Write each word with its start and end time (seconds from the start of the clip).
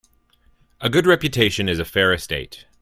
A 0.79 0.89
good 0.89 1.05
reputation 1.05 1.69
is 1.69 1.77
a 1.77 1.85
fair 1.85 2.11
estate. 2.11 2.65